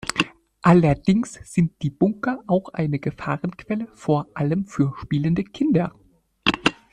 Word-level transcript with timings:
Allerdings 0.63 1.33
sind 1.43 1.79
die 1.83 1.91
Bunker 1.91 2.43
auch 2.47 2.69
eine 2.69 2.97
Gefahrenquelle, 2.97 3.85
vor 3.93 4.25
allem 4.33 4.65
für 4.65 4.95
spielende 4.97 5.43
Kinder. 5.43 5.93